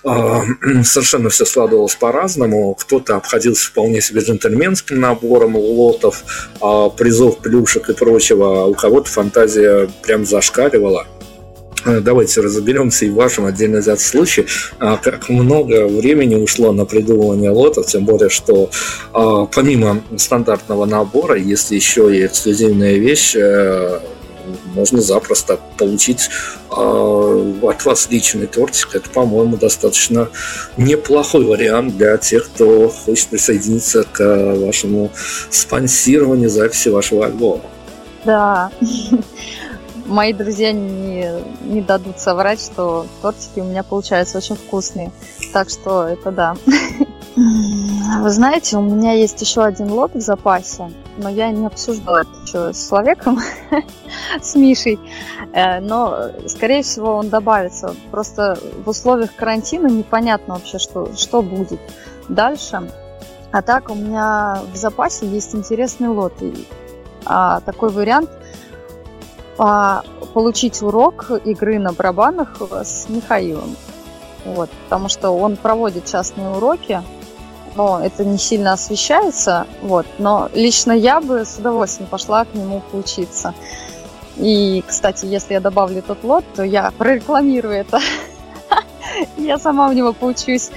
[0.04, 0.42] э,
[0.84, 2.74] совершенно все складывалось по-разному.
[2.76, 6.24] Кто-то обходился вполне себе джентльменским набором лотов,
[6.62, 8.66] э, призов, плюшек и прочего.
[8.66, 11.08] У кого-то фантазия прям зашкаливала.
[11.86, 14.46] Э, давайте разберемся и в вашем отдельно взятом случае,
[14.80, 18.70] а, как много времени ушло на придумывание лотов, тем более, что
[19.14, 24.00] а, помимо стандартного набора, если еще и эксклюзивная вещь, э,
[24.76, 26.30] можно запросто получить
[26.70, 28.96] э, от вас личный тортик.
[28.96, 30.30] Это, по-моему, достаточно
[30.78, 35.12] неплохой вариант для тех, кто хочет присоединиться к вашему
[35.50, 37.64] спонсированию записи вашего альбома.
[38.26, 38.72] Да,
[40.12, 41.28] мои друзья не,
[41.64, 45.12] не дадут соврать, что тортики у меня получаются очень вкусные.
[45.54, 46.56] Так что это да.
[47.36, 52.30] Вы знаете, у меня есть еще один лот в запасе, но я не обсуждала это
[52.46, 53.40] еще с человеком,
[54.42, 55.00] с Мишей.
[55.54, 57.96] Э, но, скорее всего, он добавится.
[58.12, 61.80] Просто в условиях карантина непонятно вообще, что, что будет
[62.28, 62.92] дальше.
[63.52, 66.34] А так у меня в запасе есть интересный лот.
[66.42, 66.68] И,
[67.26, 68.30] а, такой вариант–
[70.34, 73.76] получить урок игры на барабанах с Михаилом.
[74.44, 77.04] Вот, потому что он проводит частные уроки,
[77.76, 79.68] но это не сильно освещается.
[79.84, 83.54] Вот, но лично я бы с удовольствием пошла к нему поучиться.
[84.38, 88.00] И, кстати, если я добавлю этот лот, то я прорекламирую это.
[89.38, 90.72] Я сама в него поучусь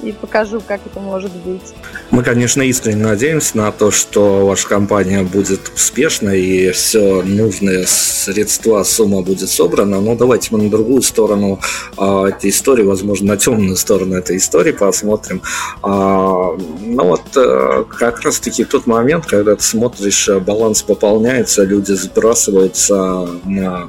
[0.00, 1.74] и покажу, как это может быть.
[2.12, 8.82] Мы, конечно, искренне надеемся на то, что ваша компания будет успешной и все нужные средства,
[8.82, 9.98] сумма будет собрана.
[9.98, 11.58] Но давайте мы на другую сторону
[11.96, 15.40] э, этой истории, возможно, на темную сторону этой истории посмотрим.
[15.82, 21.92] А, ну вот э, как раз-таки тот момент, когда ты смотришь, э, баланс пополняется, люди
[21.92, 23.88] сбрасываются на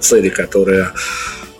[0.00, 0.90] цели, которые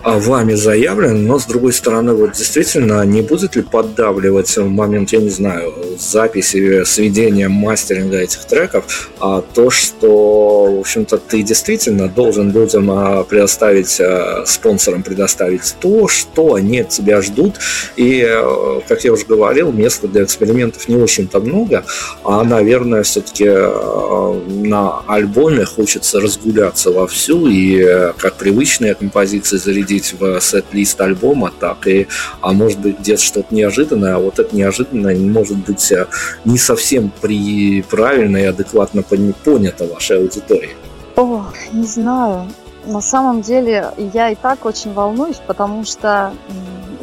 [0.04, 5.20] вами заявлен, но с другой стороны, вот действительно, не будет ли поддавливать в момент, я
[5.20, 12.52] не знаю, записи, сведения, мастеринга этих треков, а то, что, в общем-то, ты действительно должен
[12.52, 17.56] людям а, предоставить, а, спонсорам предоставить то, что они от тебя ждут,
[17.96, 21.84] и, э, как я уже говорил, места для экспериментов не очень-то много,
[22.24, 29.91] а, наверное, все-таки э, на альбоме хочется разгуляться вовсю и э, как привычные композиции зарядить
[29.92, 32.08] входить в сет-лист альбома, так и,
[32.40, 36.06] а может быть, где-то что-то неожиданное, а вот это неожиданное не может быть э,
[36.44, 40.74] не совсем при правильно и адекватно понято вашей аудиторией.
[41.16, 42.48] О, не знаю.
[42.86, 46.32] На самом деле я и так очень волнуюсь, потому что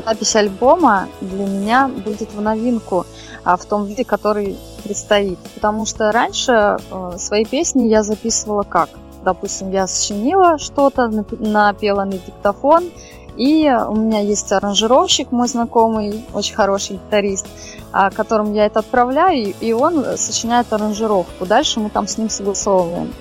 [0.06, 3.06] запись альбома для меня будет в новинку
[3.46, 5.40] а в том виде, который предстоит.
[5.56, 8.90] Потому что раньше э, свои песни я записывала как?
[9.24, 12.90] Допустим, я сочинила что-то, напела на диктофон,
[13.38, 17.48] и у меня есть аранжировщик, мой знакомый, очень хороший гитарист,
[17.92, 21.46] а, которому я это отправляю, и он сочиняет аранжировку.
[21.46, 23.14] Дальше мы там с ним согласовываем.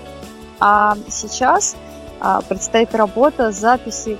[0.58, 1.76] А сейчас
[2.20, 4.18] а, предстоит работа записи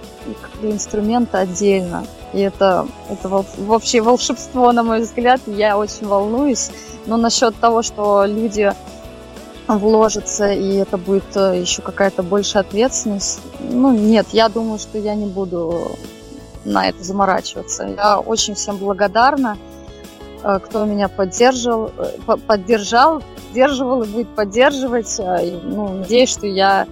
[0.62, 2.04] инструмента отдельно.
[2.32, 5.40] И это, это вообще волшебство, на мой взгляд.
[5.46, 6.70] Я очень волнуюсь.
[7.06, 8.72] Но насчет того, что люди
[9.76, 13.40] вложится, и это будет э, еще какая-то большая ответственность.
[13.60, 15.92] Ну, нет, я думаю, что я не буду
[16.64, 17.84] на это заморачиваться.
[17.84, 19.58] Я очень всем благодарна,
[20.42, 25.14] э, кто меня поддерживал, э, поддержал, поддерживал и будет поддерживать.
[25.18, 26.86] Ну, надеюсь, что я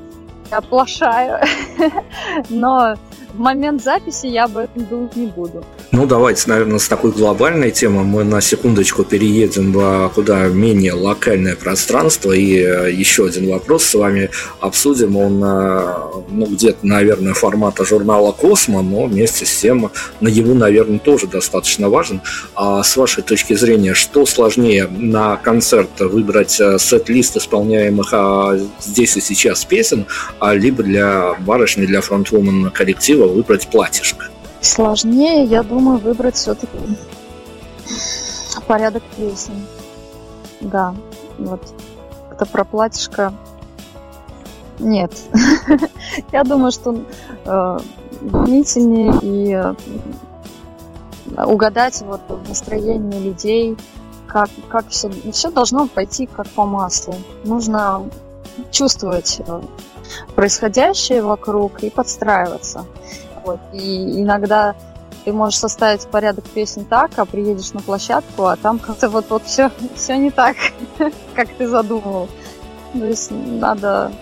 [0.51, 1.41] оплошаю.
[2.51, 2.97] Но
[3.33, 5.65] в момент записи я об этом думать не буду.
[5.93, 11.55] Ну, давайте, наверное, с такой глобальной темы мы на секундочку переедем в куда менее локальное
[11.55, 12.33] пространство.
[12.33, 15.17] И э, еще один вопрос с вами обсудим.
[15.17, 15.95] Он, э,
[16.29, 21.89] ну, где-то, наверное, формата журнала «Космо», но вместе с тем на его, наверное, тоже достаточно
[21.89, 22.21] важен.
[22.57, 29.17] А с вашей точки зрения, что сложнее на концерт выбрать э, сет-лист исполняемых а, здесь
[29.17, 30.07] и сейчас песен,
[30.41, 34.27] а либо для барышни, для фронтвумен коллектива выбрать платьишко?
[34.61, 36.79] Сложнее, я думаю, выбрать все-таки
[38.67, 39.67] порядок песен.
[40.61, 40.95] Да,
[41.39, 41.61] вот.
[42.31, 43.33] Это про платьишко.
[44.79, 45.13] Нет.
[46.33, 47.01] я думаю, что
[47.45, 47.79] э,
[48.21, 53.77] длительнее и э, угадать вот настроение людей,
[54.27, 57.15] как, как все, все должно пойти как по маслу.
[57.45, 58.03] Нужно
[58.71, 59.63] чувствовать э,
[60.35, 62.85] происходящее вокруг и подстраиваться.
[63.47, 63.61] Вот.
[63.73, 64.75] И иногда
[65.25, 69.45] ты можешь составить порядок песен так, а приедешь на площадку, а там как-то вот, вот
[69.45, 70.57] все, все не так,
[71.35, 72.29] как ты задумывал.
[72.93, 74.13] То есть надо...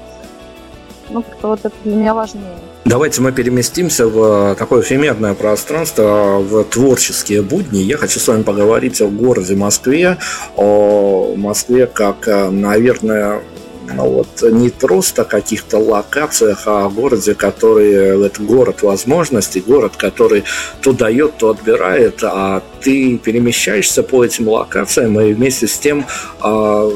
[1.11, 2.57] Ну, как-то вот это для меня важнее.
[2.87, 7.79] Давайте мы переместимся в такое эфемерное пространство, в творческие будни.
[7.79, 10.17] Я хочу с вами поговорить о городе Москве,
[10.57, 13.54] о Москве как, наверное, ну,
[13.93, 20.45] вот не просто каких-то локациях, а о городе, который это город возможностей, город, который
[20.81, 26.07] то дает, то отбирает, а ты перемещаешься по этим локациям и вместе с тем
[26.41, 26.91] а,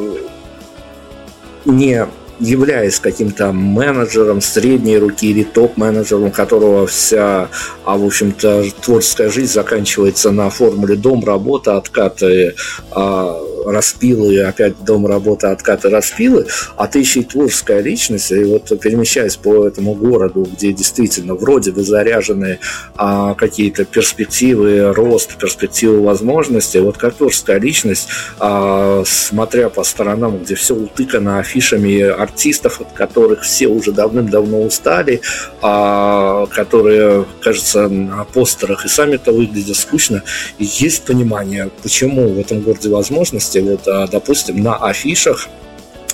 [1.64, 2.06] не
[2.40, 7.48] являясь каким-то менеджером средней руки или топ-менеджером, у которого вся,
[7.84, 12.54] а в общем-то, творческая жизнь заканчивается на формуле дом, работа, откаты,
[12.92, 13.36] а,
[13.72, 19.36] распилы, опять дом, работа, откаты, распилы, а ты еще и творческая личность, и вот перемещаясь
[19.36, 22.58] по этому городу, где действительно вроде бы заряжены
[22.96, 30.54] а, какие-то перспективы, рост, перспективы возможностей, вот как творческая личность, а, смотря по сторонам, где
[30.54, 35.20] все утыкано афишами артистов, от которых все уже давным-давно устали,
[35.62, 40.22] а, которые, кажется, на постерах и сами-то выглядят скучно,
[40.58, 45.48] и есть понимание, почему в этом городе возможности если вот, допустим, на афишах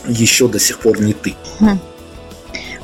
[0.07, 1.35] еще до сих пор не ты?
[1.61, 1.79] Хм.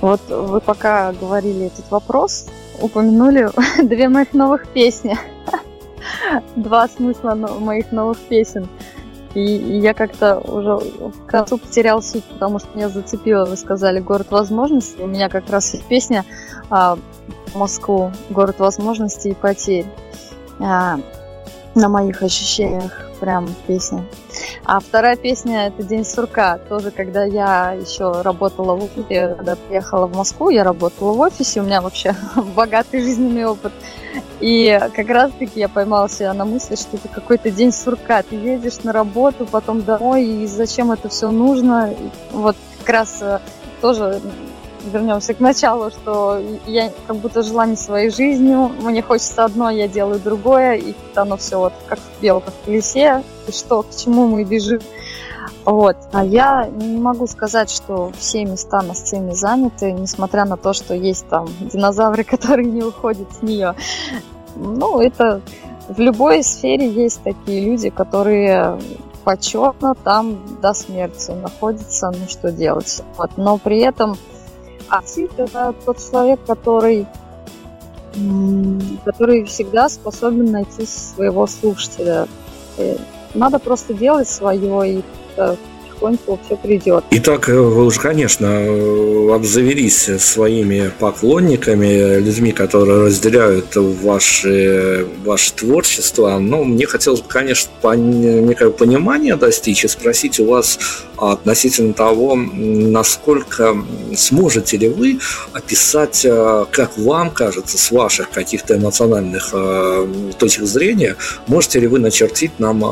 [0.01, 2.47] Вот вы пока говорили этот вопрос,
[2.81, 3.51] упомянули
[3.83, 5.19] две моих новых песни.
[6.57, 8.69] Два смысла моих новых песен.
[9.35, 10.79] И, я как-то уже
[11.27, 15.03] к концу потерял суть, потому что меня зацепило, вы сказали, город возможностей.
[15.03, 16.25] У меня как раз есть песня
[16.69, 16.99] а,
[17.55, 19.87] Москву, город возможностей и потерь.
[20.59, 20.99] А,
[21.75, 24.05] на моих ощущениях прям песня.
[24.65, 26.59] А вторая песня это День сурка.
[26.69, 31.61] Тоже, когда я еще работала в офисе, когда приехала в Москву, я работала в офисе,
[31.61, 32.15] у меня вообще
[32.55, 33.73] богатый жизненный опыт.
[34.41, 38.23] И как раз-таки я поймала себя на мысли, что это какой-то день сурка.
[38.23, 41.95] Ты едешь на работу, потом домой, и зачем это все нужно?
[42.33, 43.39] Вот как раз э,
[43.81, 44.21] тоже
[44.93, 49.89] вернемся к началу, что я как будто жила не своей жизнью, мне хочется одно, я
[49.89, 54.45] делаю другое, и оно все вот как белка в колесе, и что, к чему мы
[54.45, 54.81] бежим.
[55.65, 55.97] Вот.
[56.13, 60.95] А я не могу сказать, что все места на сцене заняты, несмотря на то, что
[60.95, 63.75] есть там динозавры, которые не уходят с нее.
[64.57, 65.41] Ну, это
[65.89, 68.79] в любой сфере есть такие люди, которые
[69.25, 73.03] почетно там до смерти находятся, ну что делать.
[73.17, 73.31] Вот.
[73.37, 74.17] Но при этом
[74.91, 77.07] артист это тот человек, который
[79.05, 82.27] который всегда способен найти своего слушателя.
[82.77, 82.97] Э,
[83.35, 85.03] надо просто делать свое, и
[86.01, 87.05] потихоньку все придет.
[87.11, 96.39] Итак, э, вы уже, конечно, э, обзавелись своими поклонниками, людьми, которые разделяют ваше, ваше творчество.
[96.39, 100.79] Но мне хотелось бы, конечно, некое понимание достичь и спросить у вас
[101.17, 103.77] относительно того, насколько
[104.17, 105.19] сможете ли вы
[105.53, 109.55] описать, э, как вам кажется, с ваших каких-то эмоциональных
[110.39, 112.85] точек зрения, можете ли вы начертить нам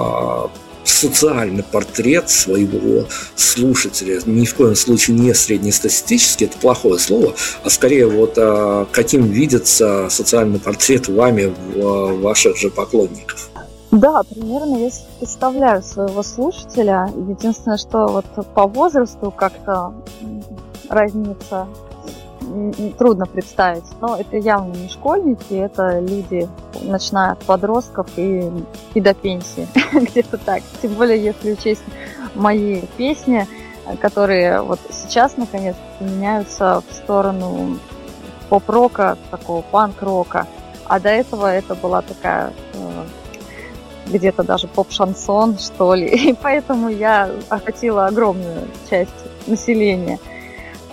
[0.88, 4.20] социальный портрет своего слушателя.
[4.26, 7.34] Ни в коем случае не среднестатистический, это плохое слово,
[7.64, 13.50] а скорее вот а, каким видится социальный портрет вами в ваших же поклонников.
[13.90, 17.10] Да, примерно я представляю своего слушателя.
[17.16, 19.94] Единственное, что вот по возрасту как-то
[20.90, 21.66] разница
[22.98, 23.84] трудно представить.
[24.00, 26.48] Но это явно не школьники, это люди,
[26.82, 28.50] начиная от подростков и,
[28.94, 29.66] и до пенсии.
[29.92, 30.62] Где-то так.
[30.82, 31.82] Тем более, если учесть
[32.34, 33.46] мои песни,
[34.00, 37.78] которые вот сейчас наконец меняются в сторону
[38.48, 40.46] поп-рока, такого панк-рока.
[40.86, 43.04] А до этого это была такая э,
[44.06, 46.06] где-то даже поп-шансон, что ли.
[46.30, 49.10] И поэтому я охватила огромную часть
[49.46, 50.18] населения.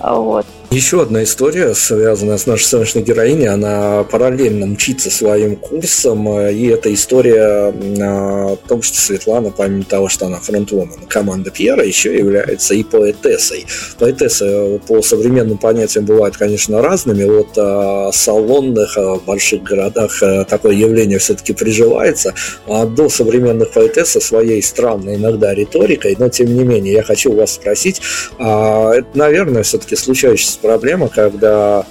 [0.01, 0.45] Вот.
[0.71, 6.93] Еще одна история, связанная с нашей сегодняшней героиней, она параллельно мчится своим курсом, и это
[6.93, 12.83] история о том, что Светлана, помимо того, что она фронтвумен команды Пьера, еще является и
[12.83, 13.65] поэтессой.
[13.99, 17.23] Поэтессы по современным понятиям бывают, конечно, разными.
[17.23, 22.33] Вот в салонных, в больших городах такое явление все-таки приживается,
[22.67, 27.33] а до современных поэтесс со своей странной иногда риторикой, но тем не менее, я хочу
[27.33, 28.01] вас спросить,
[28.39, 31.85] а это, наверное, все-таки случающийся есть проблема, когда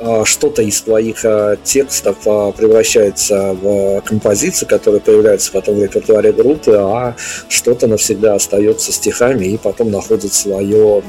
[0.00, 6.32] а, что-то из твоих а, текстов а, превращается в композиции, которые появляются потом в репертуаре
[6.32, 7.14] группы, а
[7.48, 11.02] что-то навсегда остается стихами и потом находит свое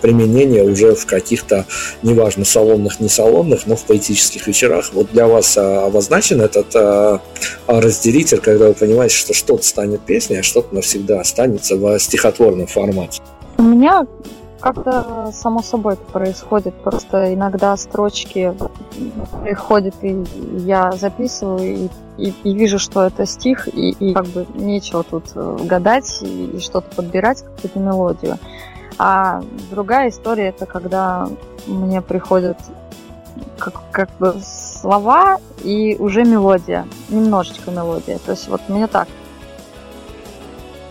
[0.00, 1.66] применение уже в каких-то,
[2.02, 4.90] неважно, салонных, не салонных, но в поэтических вечерах.
[4.92, 7.20] Вот для вас обозначен этот
[7.66, 13.20] разделитель, когда вы понимаете, что что-то станет песней, а что-то навсегда останется в стихотворном формате?
[13.58, 14.06] У меня
[14.62, 16.74] как-то само собой это происходит.
[16.82, 18.54] Просто иногда строчки
[19.42, 20.24] приходят, и
[20.58, 25.24] я записываю, и, и, и вижу, что это стих, и, и как бы нечего тут
[25.34, 28.38] э, гадать и, и что-то подбирать, какую-то мелодию.
[28.98, 31.28] А другая история это когда
[31.66, 32.58] мне приходят
[33.58, 38.18] как, как бы слова и уже мелодия, немножечко мелодия.
[38.18, 39.08] То есть вот мне так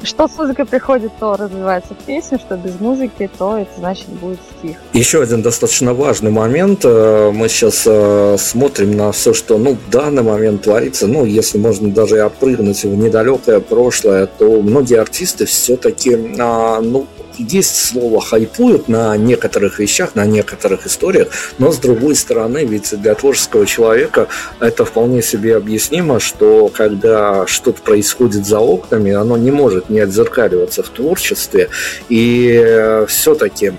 [0.04, 4.78] что с музыкой приходит, то развивается песня, что без музыки, то это значит будет стих.
[4.94, 6.82] Еще один достаточно важный момент.
[6.84, 11.08] Э, мы сейчас э, смотрим на все, что ну, в данный момент творится.
[11.08, 17.08] Ну, если можно даже и опрыгнуть в недалекое прошлое, то многие артисты все-таки а, ну,
[17.50, 23.16] есть слово хайпуют на некоторых вещах, на некоторых историях, но с другой стороны, ведь для
[23.16, 24.28] творческого человека
[24.60, 30.84] это вполне себе объяснимо, что когда что-то происходит за окнами, оно не может не отзеркаливаться
[30.84, 31.70] в творчестве,
[32.10, 33.74] и э, все-таки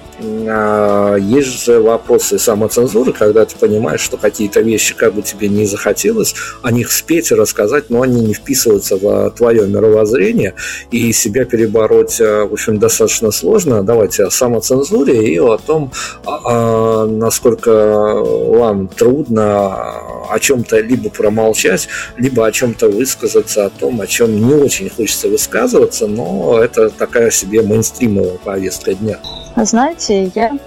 [0.49, 5.67] а, есть же вопросы самоцензуры, когда ты понимаешь, что какие-то вещи, как бы тебе не
[5.67, 10.55] захотелось, о них спеть и рассказать, но они не вписываются в твое мировоззрение,
[10.91, 13.52] и себя перебороть, э, в общем, достаточно сложно.
[13.83, 15.91] Давайте о самоцензуре и о том,
[16.25, 19.93] а, а, насколько вам трудно
[20.31, 25.29] о чем-то либо промолчать, либо о чем-то высказаться, о том, о чем не очень хочется
[25.29, 29.19] высказываться, но это такая себе мейнстримовая повестка дня.
[29.57, 30.59] Знаете, я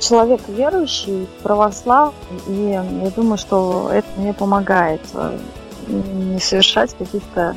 [0.00, 2.14] человек верующий, православный,
[2.48, 5.38] и я думаю, что это мне помогает э,
[5.86, 7.54] не совершать каких-то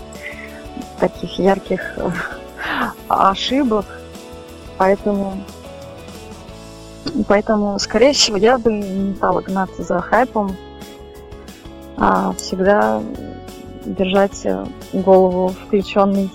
[0.99, 1.97] таких ярких
[3.07, 3.85] ошибок,
[4.77, 5.37] поэтому
[7.27, 10.55] Поэтому, скорее всего, я бы не стала гнаться за хайпом,
[11.97, 13.01] а всегда
[13.85, 14.45] держать
[14.91, 16.29] голову включенной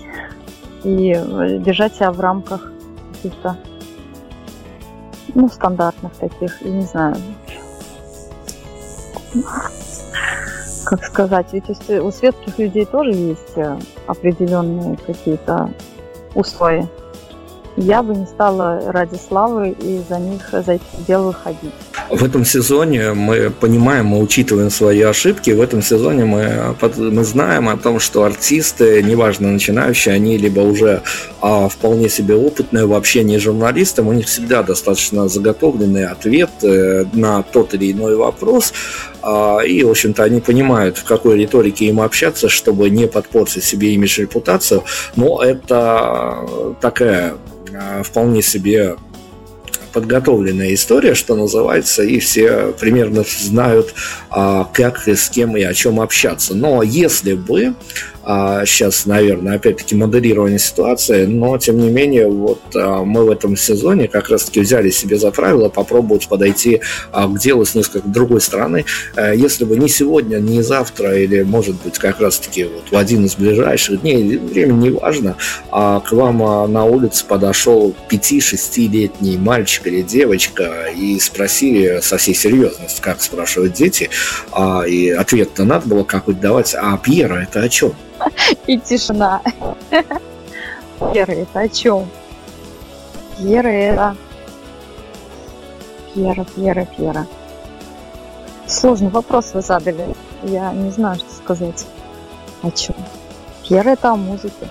[0.83, 1.13] и
[1.59, 2.71] держать себя в рамках
[3.13, 3.57] каких-то
[5.35, 7.15] ну, стандартных таких, я не знаю,
[10.85, 13.77] как сказать, ведь у светских людей тоже есть э,
[14.07, 15.69] определенные какие-то
[16.33, 16.87] устои
[17.77, 21.73] я бы не стала ради славы и за них за эти дела выходить.
[22.09, 25.51] В этом сезоне мы понимаем, мы учитываем свои ошибки.
[25.51, 31.01] В этом сезоне мы, мы знаем о том, что артисты, неважно начинающие, они либо уже
[31.41, 37.05] а, вполне себе опытные в общении с журналистом, у них всегда достаточно заготовленный ответ э,
[37.13, 38.73] на тот или иной вопрос.
[39.21, 43.93] А, и, в общем-то, они понимают, в какой риторике им общаться, чтобы не подпортить себе
[43.93, 44.83] имидж и репутацию.
[45.15, 47.35] Но это такая
[47.73, 48.95] а, вполне себе
[49.91, 53.93] подготовленная история, что называется, и все примерно знают,
[54.29, 56.55] а, как и с кем и о чем общаться.
[56.55, 57.75] Но если бы
[58.23, 63.57] а, сейчас, наверное, опять-таки моделирование ситуации, но тем не менее, вот а, мы в этом
[63.57, 66.81] сезоне как раз-таки взяли себе за правило попробовать подойти
[67.11, 68.85] к делу с несколько другой стороны.
[69.15, 73.25] А, если бы не сегодня, не завтра, или, может быть, как раз-таки вот в один
[73.25, 75.35] из ближайших дней, время не важно,
[75.69, 83.21] к вам на улице подошел 5-6-летний мальчик или девочка и спросили со всей серьезностью, как
[83.21, 84.09] спрашивают дети,
[84.51, 87.93] а, и ответ-то надо было какой-то давать, а Пьера это о чем?
[88.67, 89.41] И тишина.
[90.99, 92.07] Пьера, это о чем?
[93.37, 94.15] Пьера, это...
[96.13, 97.27] Пьера, Пьера, Пьера.
[98.67, 100.15] Сложный вопрос вы задали.
[100.43, 101.85] Я не знаю, что сказать.
[102.61, 102.95] О чем?
[103.63, 104.67] Пьера это о музыке.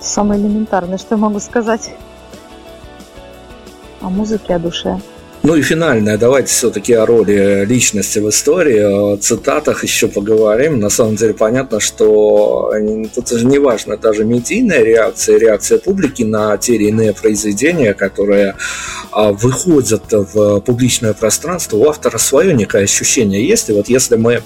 [0.00, 1.92] Самое элементарное, что я могу сказать.
[4.00, 5.00] О музыке, о душе.
[5.42, 10.78] Ну и финальное, давайте все-таки о роли личности в истории, о цитатах еще поговорим.
[10.78, 12.70] На самом деле понятно, что
[13.14, 18.56] тут же не важно даже медийная реакция, реакция публики на те или иные произведения, которые
[19.12, 21.78] а, выходят в публичное пространство.
[21.78, 23.70] У автора свое некое ощущение есть.
[23.70, 24.42] И вот если мы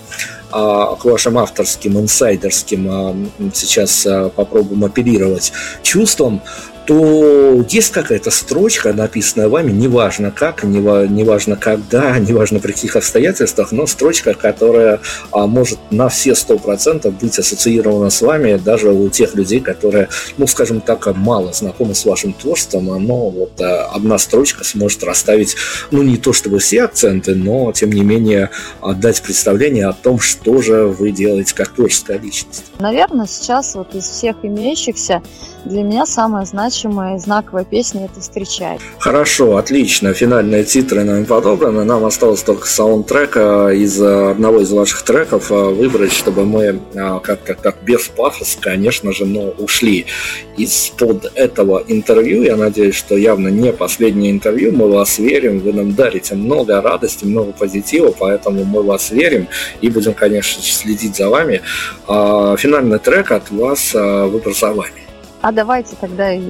[0.52, 3.16] а, к вашим авторским, инсайдерским а,
[3.52, 5.52] сейчас попробуем оперировать
[5.82, 6.40] чувством,
[6.87, 13.87] то есть какая-то строчка, написанная вами, неважно как, неважно когда, неважно при каких обстоятельствах, но
[13.87, 19.35] строчка, которая а, может на все сто процентов быть ассоциирована с вами, даже у тех
[19.35, 24.64] людей, которые, ну, скажем так, мало знакомы с вашим творчеством, но вот а, одна строчка
[24.64, 25.57] сможет расставить,
[25.91, 28.51] ну, не то чтобы все акценты, но, тем не менее,
[28.97, 32.64] дать представление о том, что же вы делаете как творческая личность.
[32.78, 35.22] Наверное, сейчас вот из всех имеющихся
[35.65, 38.79] для меня самая значимая и знаковая песня это «Встречай».
[38.99, 40.12] Хорошо, отлично.
[40.12, 41.85] Финальные титры нам подобраны.
[41.85, 47.55] Нам осталось только саундтрека из одного из ваших треков э, выбрать, чтобы мы э, как-то
[47.55, 50.07] как без пафоса, конечно же, но ушли
[50.57, 52.43] из-под этого интервью.
[52.43, 54.73] Я надеюсь, что явно не последнее интервью.
[54.73, 59.49] Мы вас верим, вы нам дарите много радости, много позитива, поэтому мы вас верим
[59.81, 61.62] и будем, конечно, следить за вами.
[62.07, 65.03] А, финальный трек от вас выбор за вами.
[65.47, 66.40] А давайте тогда и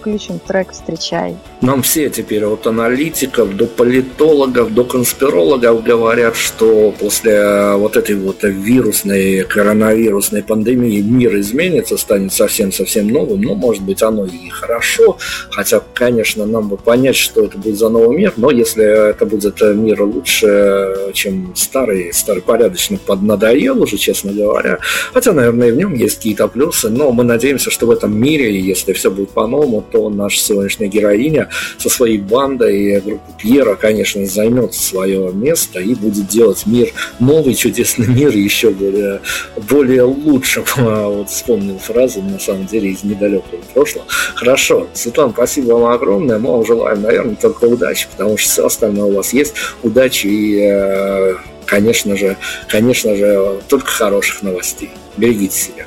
[0.00, 1.36] включим трек «Встречай».
[1.60, 8.36] Нам все теперь от аналитиков до политологов, до конспирологов говорят, что после вот этой вот
[8.44, 13.42] вирусной, коронавирусной пандемии мир изменится, станет совсем-совсем новым.
[13.42, 15.18] Ну, может быть, оно и хорошо,
[15.50, 19.60] хотя, конечно, нам бы понять, что это будет за новый мир, но если это будет
[19.60, 24.78] мир лучше, чем старый, старый порядочный поднадоел уже, честно говоря,
[25.12, 28.37] хотя, наверное, и в нем есть какие-то плюсы, но мы надеемся, что в этом мире
[28.38, 33.74] мире, и если все будет по-новому, то наша сегодняшняя героиня со своей бандой группы Пьера,
[33.74, 39.20] конечно, займет свое место и будет делать мир, новый чудесный мир еще более,
[39.68, 40.64] более лучшим.
[41.08, 44.06] Вот вспомнил фразу, на самом деле, из недалекого прошлого.
[44.34, 46.38] Хорошо, Светлана, спасибо вам огромное.
[46.38, 49.54] Мы вам желаем, наверное, только удачи, потому что все остальное у вас есть.
[49.82, 51.34] Удачи и э,
[51.66, 52.36] конечно же,
[52.68, 54.90] конечно же, только хороших новостей.
[55.16, 55.86] Берегите себя.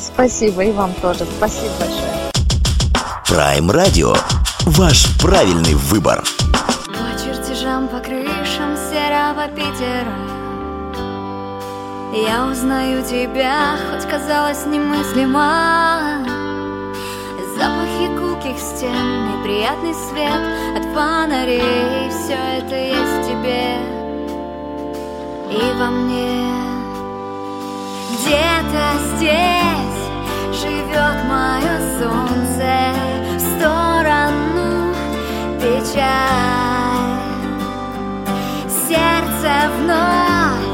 [0.00, 1.26] Спасибо, и вам тоже.
[1.36, 2.30] Спасибо большое.
[3.26, 4.16] Prime Radio.
[4.66, 6.24] Ваш правильный выбор.
[6.86, 10.16] По чертежам, по крышам серого Питера
[12.12, 16.24] Я узнаю тебя, хоть казалось немыслимо
[17.56, 20.40] Запахи гулких стен и приятный свет
[20.76, 24.00] От фонарей Все это есть в тебе
[25.50, 26.69] и во мне
[28.22, 32.92] где-то здесь живет мое солнце.
[33.36, 34.94] В сторону
[35.58, 37.16] печаль.
[38.68, 40.68] Сердце вновь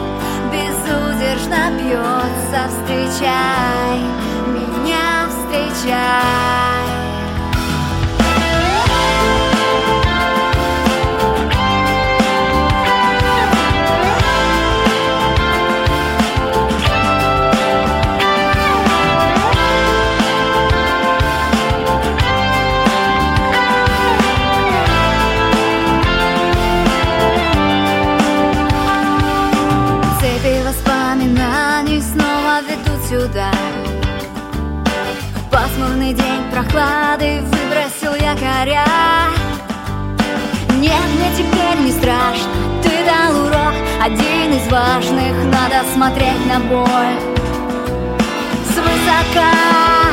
[0.51, 2.69] безудержно бьется.
[2.69, 4.01] Встречай
[4.49, 6.86] меня, встречай.
[36.77, 38.85] Прохлады выбросил якоря.
[40.79, 42.51] Нет, мне теперь не страшно,
[42.83, 43.75] ты дал урок
[44.05, 47.17] Один из важных, надо смотреть на боль.
[48.75, 50.06] Свысока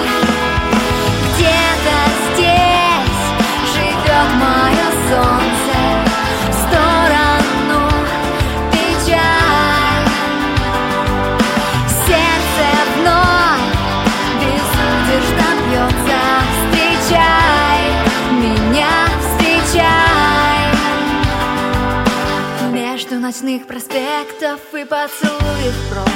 [23.23, 26.09] ночных проспектов и поцелуев прок.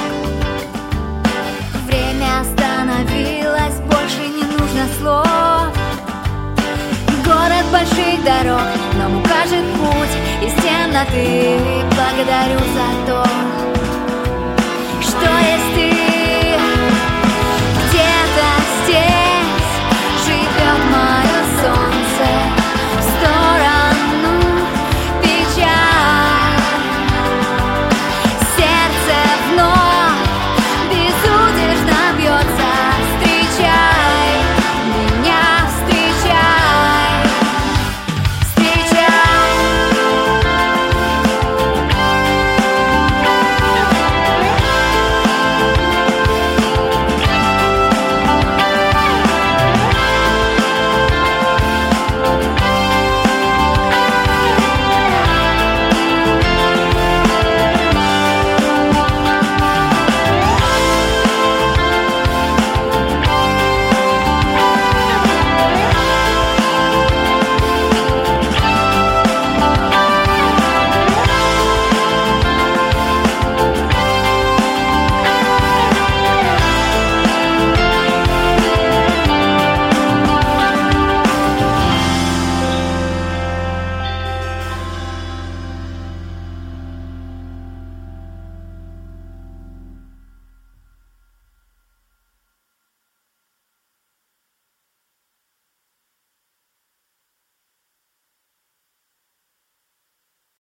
[1.86, 5.72] Время остановилось, больше не нужно слов.
[7.24, 8.60] Город больших дорог
[8.98, 11.58] нам укажет путь из темноты.
[11.96, 12.58] Благодарю